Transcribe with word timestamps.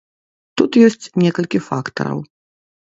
Тут 0.61 0.71
ёсць 0.89 1.11
некалькі 1.25 1.65
фактараў. 1.69 2.19